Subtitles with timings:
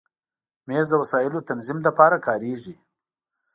[0.67, 2.75] مېز د وسایلو تنظیم لپاره کارېږي.